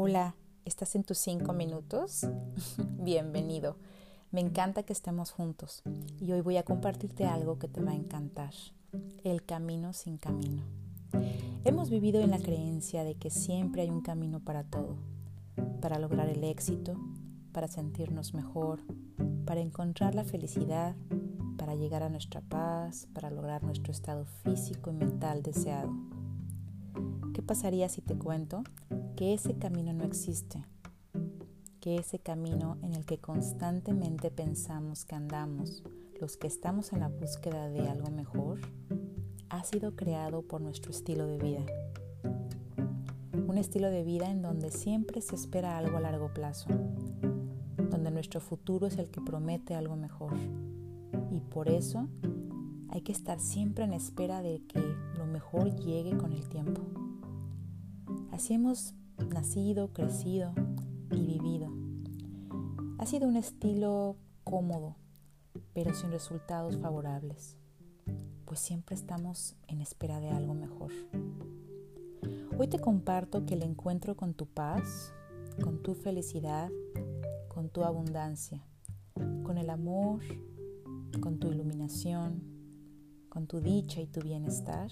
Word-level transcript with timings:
Hola, 0.00 0.36
¿estás 0.64 0.94
en 0.94 1.02
tus 1.02 1.18
cinco 1.18 1.52
minutos? 1.52 2.24
Bienvenido. 3.00 3.78
Me 4.30 4.40
encanta 4.40 4.84
que 4.84 4.92
estemos 4.92 5.32
juntos 5.32 5.82
y 6.20 6.30
hoy 6.30 6.40
voy 6.40 6.56
a 6.56 6.62
compartirte 6.62 7.26
algo 7.26 7.58
que 7.58 7.66
te 7.66 7.80
va 7.80 7.90
a 7.90 7.96
encantar. 7.96 8.54
El 9.24 9.44
camino 9.44 9.92
sin 9.92 10.16
camino. 10.16 10.62
Hemos 11.64 11.90
vivido 11.90 12.20
en 12.20 12.30
la 12.30 12.38
creencia 12.38 13.02
de 13.02 13.16
que 13.16 13.28
siempre 13.28 13.82
hay 13.82 13.90
un 13.90 14.00
camino 14.00 14.38
para 14.38 14.62
todo, 14.62 14.98
para 15.80 15.98
lograr 15.98 16.28
el 16.28 16.44
éxito, 16.44 16.94
para 17.50 17.66
sentirnos 17.66 18.34
mejor, 18.34 18.78
para 19.46 19.60
encontrar 19.60 20.14
la 20.14 20.22
felicidad, 20.22 20.94
para 21.56 21.74
llegar 21.74 22.04
a 22.04 22.08
nuestra 22.08 22.40
paz, 22.40 23.08
para 23.14 23.32
lograr 23.32 23.64
nuestro 23.64 23.90
estado 23.90 24.26
físico 24.44 24.92
y 24.92 24.94
mental 24.94 25.42
deseado. 25.42 25.90
¿Qué 27.34 27.42
pasaría 27.42 27.88
si 27.88 28.00
te 28.00 28.16
cuento 28.16 28.62
que 29.18 29.34
ese 29.34 29.54
camino 29.54 29.92
no 29.92 30.04
existe? 30.04 30.64
Que 31.80 31.96
ese 31.96 32.20
camino 32.20 32.78
en 32.82 32.94
el 32.94 33.04
que 33.04 33.18
constantemente 33.18 34.30
pensamos 34.30 35.04
que 35.04 35.16
andamos, 35.16 35.82
los 36.20 36.36
que 36.36 36.46
estamos 36.46 36.92
en 36.92 37.00
la 37.00 37.08
búsqueda 37.08 37.68
de 37.68 37.88
algo 37.88 38.12
mejor, 38.12 38.60
ha 39.48 39.64
sido 39.64 39.96
creado 39.96 40.42
por 40.42 40.60
nuestro 40.60 40.92
estilo 40.92 41.26
de 41.26 41.38
vida. 41.38 41.66
Un 43.48 43.58
estilo 43.58 43.90
de 43.90 44.04
vida 44.04 44.30
en 44.30 44.40
donde 44.40 44.70
siempre 44.70 45.20
se 45.20 45.34
espera 45.34 45.78
algo 45.78 45.96
a 45.96 46.00
largo 46.00 46.32
plazo, 46.32 46.68
donde 47.90 48.12
nuestro 48.12 48.40
futuro 48.40 48.86
es 48.86 48.98
el 48.98 49.10
que 49.10 49.20
promete 49.20 49.74
algo 49.74 49.96
mejor. 49.96 50.36
Y 51.32 51.40
por 51.40 51.68
eso 51.68 52.06
hay 52.88 53.00
que 53.00 53.10
estar 53.10 53.40
siempre 53.40 53.82
en 53.82 53.94
espera 53.94 54.42
de 54.42 54.62
que 54.68 54.78
lo 55.16 55.26
mejor 55.26 55.74
llegue 55.74 56.16
con 56.16 56.32
el 56.32 56.48
tiempo. 56.48 56.82
Así 58.30 58.54
hemos 58.54 58.94
nacido, 59.26 59.92
crecido 59.92 60.52
y 61.10 61.26
vivido. 61.26 61.68
Ha 62.98 63.06
sido 63.06 63.28
un 63.28 63.36
estilo 63.36 64.16
cómodo, 64.44 64.96
pero 65.74 65.94
sin 65.94 66.10
resultados 66.10 66.78
favorables, 66.78 67.56
pues 68.44 68.60
siempre 68.60 68.94
estamos 68.94 69.56
en 69.66 69.80
espera 69.80 70.20
de 70.20 70.30
algo 70.30 70.54
mejor. 70.54 70.92
Hoy 72.58 72.68
te 72.68 72.78
comparto 72.78 73.46
que 73.46 73.54
el 73.54 73.62
encuentro 73.62 74.16
con 74.16 74.34
tu 74.34 74.46
paz, 74.46 75.12
con 75.62 75.82
tu 75.82 75.94
felicidad, 75.94 76.70
con 77.48 77.68
tu 77.68 77.84
abundancia, 77.84 78.66
con 79.42 79.58
el 79.58 79.70
amor, 79.70 80.22
con 81.20 81.38
tu 81.38 81.52
iluminación, 81.52 82.42
con 83.28 83.46
tu 83.46 83.60
dicha 83.60 84.00
y 84.00 84.06
tu 84.06 84.20
bienestar, 84.20 84.90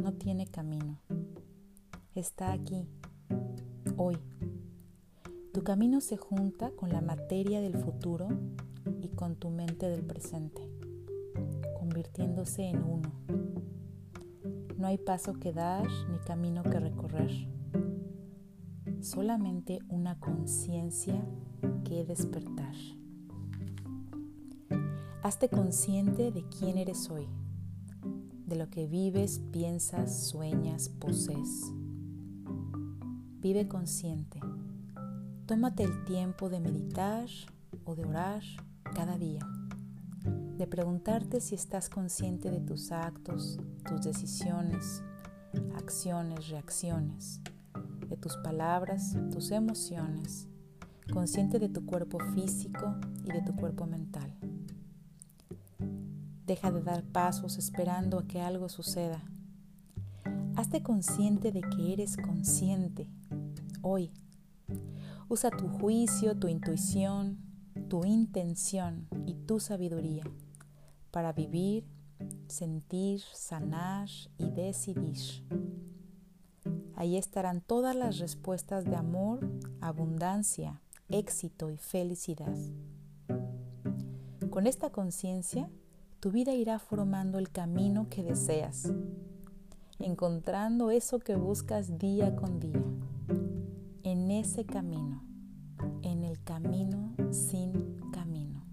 no 0.00 0.14
tiene 0.14 0.46
camino 0.46 1.00
está 2.18 2.52
aquí, 2.52 2.86
hoy. 3.96 4.16
Tu 5.52 5.62
camino 5.62 6.00
se 6.00 6.16
junta 6.16 6.70
con 6.70 6.90
la 6.90 7.00
materia 7.00 7.60
del 7.60 7.76
futuro 7.76 8.28
y 9.02 9.08
con 9.08 9.36
tu 9.36 9.50
mente 9.50 9.88
del 9.88 10.04
presente, 10.04 10.62
convirtiéndose 11.78 12.62
en 12.62 12.82
uno. 12.82 13.12
No 14.76 14.86
hay 14.86 14.98
paso 14.98 15.34
que 15.34 15.52
dar 15.52 15.86
ni 16.10 16.18
camino 16.20 16.62
que 16.62 16.78
recorrer, 16.78 17.32
solamente 19.00 19.80
una 19.88 20.20
conciencia 20.20 21.20
que 21.84 22.04
despertar. 22.04 22.74
Hazte 25.22 25.48
consciente 25.48 26.30
de 26.30 26.44
quién 26.48 26.78
eres 26.78 27.10
hoy, 27.10 27.26
de 28.46 28.56
lo 28.56 28.70
que 28.70 28.86
vives, 28.86 29.40
piensas, 29.50 30.28
sueñas, 30.28 30.88
posees. 30.88 31.72
Vive 33.40 33.68
consciente. 33.68 34.40
Tómate 35.46 35.84
el 35.84 36.04
tiempo 36.04 36.48
de 36.48 36.58
meditar 36.58 37.28
o 37.84 37.94
de 37.94 38.04
orar 38.04 38.42
cada 38.96 39.16
día, 39.16 39.48
de 40.56 40.66
preguntarte 40.66 41.40
si 41.40 41.54
estás 41.54 41.88
consciente 41.88 42.50
de 42.50 42.58
tus 42.58 42.90
actos, 42.90 43.60
tus 43.88 44.02
decisiones, 44.02 45.04
acciones, 45.76 46.48
reacciones, 46.48 47.40
de 48.08 48.16
tus 48.16 48.36
palabras, 48.38 49.16
tus 49.30 49.52
emociones, 49.52 50.48
consciente 51.12 51.60
de 51.60 51.68
tu 51.68 51.86
cuerpo 51.86 52.18
físico 52.34 52.96
y 53.22 53.30
de 53.30 53.42
tu 53.42 53.54
cuerpo 53.54 53.86
mental. 53.86 54.36
Deja 56.44 56.72
de 56.72 56.82
dar 56.82 57.04
pasos 57.04 57.56
esperando 57.56 58.18
a 58.18 58.26
que 58.26 58.40
algo 58.40 58.68
suceda. 58.68 59.22
Hazte 60.56 60.82
consciente 60.82 61.52
de 61.52 61.60
que 61.60 61.92
eres 61.92 62.16
consciente 62.16 63.08
hoy. 63.82 64.12
Usa 65.28 65.50
tu 65.50 65.68
juicio, 65.68 66.38
tu 66.38 66.48
intuición, 66.48 67.38
tu 67.88 68.04
intención 68.04 69.08
y 69.26 69.34
tu 69.34 69.60
sabiduría 69.60 70.24
para 71.10 71.32
vivir, 71.32 71.84
sentir, 72.48 73.20
sanar 73.32 74.08
y 74.38 74.50
decidir. 74.50 75.18
Ahí 76.94 77.16
estarán 77.16 77.60
todas 77.60 77.94
las 77.94 78.18
respuestas 78.18 78.84
de 78.84 78.96
amor, 78.96 79.48
abundancia, 79.80 80.80
éxito 81.08 81.70
y 81.70 81.76
felicidad. 81.76 82.56
Con 84.50 84.66
esta 84.66 84.90
conciencia, 84.90 85.70
tu 86.20 86.32
vida 86.32 86.52
irá 86.52 86.78
formando 86.78 87.38
el 87.38 87.50
camino 87.50 88.08
que 88.10 88.24
deseas, 88.24 88.92
encontrando 90.00 90.90
eso 90.90 91.20
que 91.20 91.36
buscas 91.36 91.98
día 91.98 92.34
con 92.34 92.58
día 92.58 92.82
en 94.10 94.30
ese 94.30 94.64
camino, 94.64 95.22
en 96.00 96.24
el 96.24 96.42
camino 96.42 97.14
sin 97.30 98.00
camino, 98.10 98.64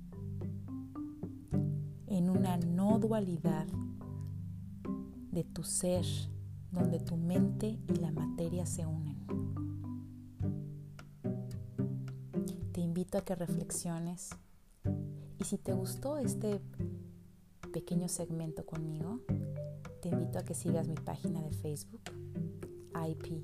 en 2.08 2.30
una 2.30 2.56
no 2.56 3.00
dualidad 3.00 3.68
de 5.34 5.44
tu 5.44 5.64
ser, 5.64 6.06
donde 6.72 7.02
tu 7.02 7.18
mente 7.18 7.78
y 7.86 7.96
la 7.96 8.12
materia 8.12 8.66
se 8.66 8.86
unen. 8.86 9.18
Te 12.72 12.80
invito 12.80 13.18
a 13.18 13.22
que 13.26 13.36
reflexiones 13.36 14.30
y 15.38 15.44
si 15.44 15.58
te 15.58 15.74
gustó 15.74 16.18
este 16.18 16.62
pequeño 17.74 18.08
segmento 18.08 18.66
conmigo, 18.66 19.20
te 20.02 20.08
invito 20.08 20.40
a 20.40 20.44
que 20.44 20.54
sigas 20.54 20.88
mi 20.88 20.96
página 20.96 21.42
de 21.42 21.52
Facebook, 21.52 22.04
IP 23.10 23.44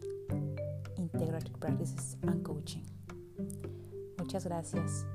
Integrative 1.01 1.57
Practices 1.57 2.15
and 2.21 2.43
Coaching. 2.43 2.83
Muchas 4.19 4.45
gracias. 4.45 5.05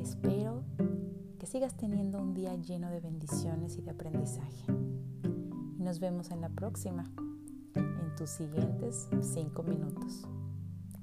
Espero 0.00 0.64
que 1.38 1.46
sigas 1.46 1.76
teniendo 1.76 2.18
un 2.18 2.32
día 2.32 2.54
lleno 2.56 2.90
de 2.90 3.00
bendiciones 3.00 3.76
y 3.76 3.82
de 3.82 3.90
aprendizaje. 3.90 4.64
Y 5.78 5.82
nos 5.82 6.00
vemos 6.00 6.30
en 6.30 6.40
la 6.40 6.48
próxima, 6.48 7.04
en 7.74 8.14
tus 8.16 8.30
siguientes 8.30 9.08
cinco 9.20 9.62
minutos. 9.62 10.26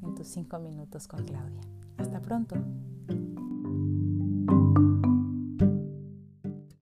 En 0.01 0.15
tus 0.15 0.27
cinco 0.27 0.57
minutos 0.57 1.07
con 1.07 1.23
Claudia. 1.23 1.61
Hasta 1.97 2.19
pronto. 2.19 2.55